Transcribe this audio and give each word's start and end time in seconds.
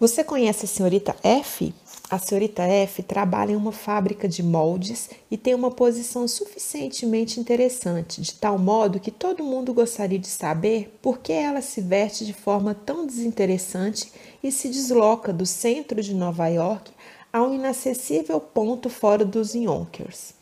Você 0.00 0.22
conhece 0.22 0.64
a 0.64 0.68
senhorita 0.68 1.16
F? 1.24 1.74
A 2.08 2.20
senhorita 2.20 2.62
F 2.62 3.02
trabalha 3.02 3.50
em 3.50 3.56
uma 3.56 3.72
fábrica 3.72 4.28
de 4.28 4.44
moldes 4.44 5.10
e 5.28 5.36
tem 5.36 5.56
uma 5.56 5.72
posição 5.72 6.28
suficientemente 6.28 7.40
interessante, 7.40 8.22
de 8.22 8.32
tal 8.34 8.56
modo 8.60 9.00
que 9.00 9.10
todo 9.10 9.42
mundo 9.42 9.74
gostaria 9.74 10.18
de 10.18 10.28
saber 10.28 10.96
por 11.02 11.18
que 11.18 11.32
ela 11.32 11.60
se 11.60 11.80
veste 11.80 12.24
de 12.24 12.32
forma 12.32 12.76
tão 12.76 13.04
desinteressante 13.04 14.12
e 14.40 14.52
se 14.52 14.68
desloca 14.68 15.32
do 15.32 15.44
centro 15.44 16.00
de 16.00 16.14
Nova 16.14 16.46
York 16.46 16.92
a 17.32 17.42
um 17.42 17.52
inacessível 17.52 18.40
ponto 18.40 18.88
fora 18.88 19.24
dos 19.24 19.52
Yonkers. 19.52 20.32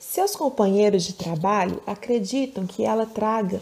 Seus 0.00 0.34
companheiros 0.34 1.04
de 1.04 1.12
trabalho 1.12 1.80
acreditam 1.86 2.66
que 2.66 2.82
ela 2.82 3.06
traga 3.06 3.60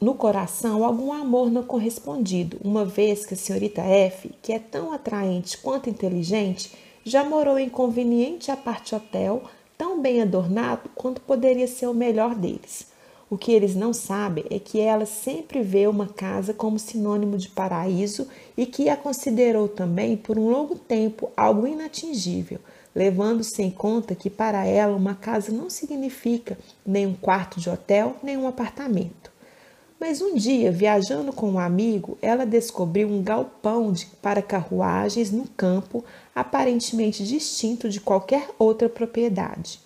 no 0.00 0.14
coração 0.14 0.84
algum 0.84 1.12
amor 1.12 1.50
não 1.50 1.64
correspondido, 1.64 2.56
uma 2.62 2.84
vez 2.84 3.26
que 3.26 3.34
a 3.34 3.36
senhorita 3.36 3.82
F, 3.82 4.30
que 4.40 4.52
é 4.52 4.58
tão 4.60 4.92
atraente 4.92 5.58
quanto 5.58 5.90
inteligente, 5.90 6.72
já 7.04 7.24
morou 7.24 7.58
em 7.58 7.68
conveniente 7.68 8.50
aparte 8.50 8.94
hotel, 8.94 9.42
tão 9.76 10.00
bem 10.00 10.22
adornado 10.22 10.88
quanto 10.94 11.20
poderia 11.20 11.66
ser 11.66 11.88
o 11.88 11.94
melhor 11.94 12.36
deles. 12.36 12.86
O 13.28 13.36
que 13.36 13.50
eles 13.50 13.74
não 13.74 13.92
sabem 13.92 14.44
é 14.50 14.58
que 14.60 14.80
ela 14.80 15.04
sempre 15.04 15.62
vê 15.62 15.88
uma 15.88 16.06
casa 16.06 16.54
como 16.54 16.78
sinônimo 16.78 17.36
de 17.36 17.48
paraíso 17.48 18.28
e 18.56 18.64
que 18.66 18.88
a 18.88 18.96
considerou 18.96 19.68
também 19.68 20.16
por 20.16 20.38
um 20.38 20.48
longo 20.48 20.76
tempo 20.76 21.30
algo 21.36 21.66
inatingível, 21.66 22.60
levando-se 22.94 23.62
em 23.62 23.70
conta 23.70 24.14
que 24.14 24.30
para 24.30 24.64
ela 24.64 24.96
uma 24.96 25.14
casa 25.14 25.52
não 25.52 25.68
significa 25.68 26.56
nem 26.86 27.04
um 27.06 27.14
quarto 27.14 27.60
de 27.60 27.68
hotel, 27.68 28.16
nem 28.22 28.36
um 28.36 28.46
apartamento. 28.46 29.37
Mas 30.00 30.22
um 30.22 30.34
dia, 30.34 30.70
viajando 30.70 31.32
com 31.32 31.50
um 31.50 31.58
amigo, 31.58 32.16
ela 32.22 32.46
descobriu 32.46 33.08
um 33.08 33.20
galpão 33.20 33.92
de, 33.92 34.06
para 34.22 34.40
carruagens 34.40 35.32
no 35.32 35.44
campo, 35.56 36.04
aparentemente 36.34 37.24
distinto 37.24 37.88
de 37.88 38.00
qualquer 38.00 38.48
outra 38.58 38.88
propriedade. 38.88 39.80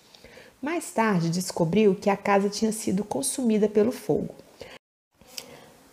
Mais 0.61 0.91
tarde, 0.91 1.29
descobriu 1.29 1.95
que 1.95 2.11
a 2.11 2.15
casa 2.15 2.47
tinha 2.47 2.71
sido 2.71 3.03
consumida 3.03 3.67
pelo 3.67 3.91
fogo. 3.91 4.35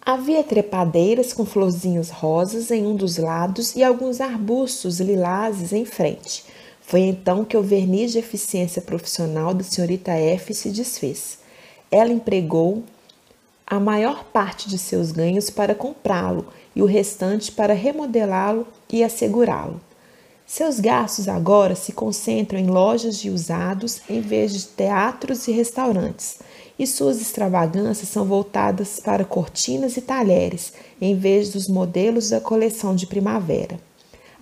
Havia 0.02 0.44
trepadeiras 0.44 1.32
com 1.32 1.46
florzinhas 1.46 2.10
rosas 2.10 2.70
em 2.70 2.86
um 2.86 2.94
dos 2.94 3.16
lados 3.16 3.74
e 3.74 3.82
alguns 3.82 4.20
arbustos 4.20 5.00
lilazes 5.00 5.72
em 5.72 5.84
frente. 5.84 6.44
Foi 6.82 7.00
então 7.00 7.44
que 7.44 7.56
o 7.56 7.62
verniz 7.62 8.12
de 8.12 8.18
eficiência 8.18 8.82
profissional 8.82 9.54
da 9.54 9.62
senhorita 9.62 10.12
F 10.12 10.52
se 10.52 10.70
desfez. 10.70 11.38
Ela 11.90 12.12
empregou 12.12 12.82
a 13.70 13.78
maior 13.78 14.24
parte 14.24 14.68
de 14.68 14.76
seus 14.76 15.12
ganhos 15.12 15.48
para 15.48 15.76
comprá-lo 15.76 16.48
e 16.74 16.82
o 16.82 16.86
restante 16.86 17.52
para 17.52 17.72
remodelá-lo 17.72 18.66
e 18.92 19.04
assegurá-lo. 19.04 19.80
Seus 20.44 20.80
gastos 20.80 21.28
agora 21.28 21.76
se 21.76 21.92
concentram 21.92 22.58
em 22.58 22.66
lojas 22.66 23.16
de 23.16 23.30
usados 23.30 24.00
em 24.10 24.20
vez 24.20 24.52
de 24.52 24.66
teatros 24.66 25.46
e 25.46 25.52
restaurantes, 25.52 26.40
e 26.76 26.84
suas 26.84 27.20
extravagâncias 27.20 28.08
são 28.08 28.24
voltadas 28.24 28.98
para 28.98 29.24
cortinas 29.24 29.96
e 29.96 30.00
talheres 30.00 30.72
em 31.00 31.14
vez 31.14 31.50
dos 31.50 31.68
modelos 31.68 32.30
da 32.30 32.40
coleção 32.40 32.96
de 32.96 33.06
primavera. 33.06 33.78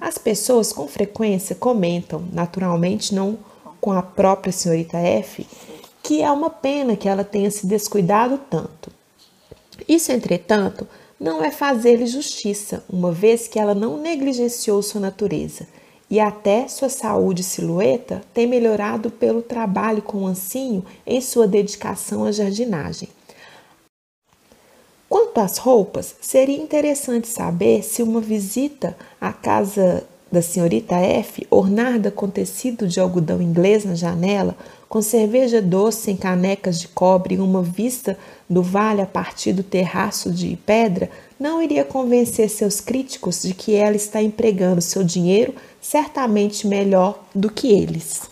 As 0.00 0.16
pessoas 0.16 0.72
com 0.72 0.88
frequência 0.88 1.54
comentam, 1.54 2.24
naturalmente 2.32 3.14
não 3.14 3.36
com 3.78 3.92
a 3.92 4.00
própria 4.00 4.52
senhorita 4.52 4.96
F, 4.96 5.46
que 6.03 6.22
é 6.22 6.30
uma 6.30 6.48
pena 6.48 6.97
que 6.97 7.06
ela 7.06 7.24
tenha 7.24 7.50
se 7.50 7.66
descuidado 7.66 8.41
tanto. 8.48 8.88
Isso, 9.87 10.11
entretanto, 10.11 10.87
não 11.21 11.44
é 11.44 11.50
fazer-lhe 11.50 12.06
justiça, 12.06 12.84
uma 12.89 13.12
vez 13.12 13.47
que 13.47 13.59
ela 13.59 13.75
não 13.75 13.99
negligenciou 13.99 14.83
sua 14.83 15.00
natureza, 15.00 15.66
e 16.11 16.19
até 16.19 16.66
sua 16.69 16.89
saúde 16.89 17.43
silhueta 17.43 18.22
tem 18.33 18.47
melhorado 18.47 19.11
pelo 19.11 19.43
trabalho 19.43 20.00
com 20.00 20.22
o 20.22 20.27
ancinho 20.27 20.84
em 21.06 21.21
sua 21.21 21.47
dedicação 21.47 22.25
à 22.25 22.33
jardinagem. 22.33 23.09
Quanto 25.09 25.39
às 25.39 25.59
roupas, 25.59 26.15
seria 26.21 26.59
interessante 26.59 27.28
saber 27.28 27.83
se 27.83 28.03
uma 28.03 28.21
visita 28.21 28.97
à 29.21 29.33
casa 29.33 30.06
da 30.31 30.43
senhorita 30.43 30.97
F, 30.97 31.47
ornada 31.50 32.11
com 32.11 32.28
tecido 32.28 32.87
de 32.87 33.00
algodão 33.00 33.41
inglês 33.41 33.84
na 33.84 33.94
janela, 33.94 34.56
com 34.89 35.03
cerveja 35.03 35.61
doce 35.61 36.11
em 36.11 36.16
canecas 36.16 36.81
de 36.81 36.89
cobre 36.89 37.34
e 37.34 37.39
uma 37.39 37.62
vista 37.62 38.19
do 38.49 38.62
vale 38.62 39.03
a 39.03 39.06
partir 39.06 39.53
do 39.53 39.62
terraço 39.62 40.31
de 40.33 40.56
pedra, 40.65 41.11
não 41.39 41.62
iria 41.62 41.84
convencer 41.84 42.49
seus 42.49 42.81
críticos 42.81 43.43
de 43.43 43.55
que 43.55 43.75
ela 43.75 43.97
está 43.97 44.22
empregando 44.22 44.81
seu 44.81 45.05
dinheiro 45.05 45.55
certamente 45.81 46.66
melhor 46.66 47.22
do 47.34 47.50
que 47.50 47.72
eles. 47.72 48.22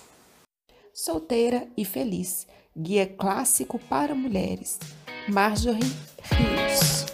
Solteira 0.92 1.66
e 1.76 1.84
feliz, 1.84 2.46
guia 2.76 3.06
clássico 3.06 3.78
para 3.78 4.14
mulheres. 4.14 4.78
Marjorie 5.28 5.92
Rios. 6.22 7.06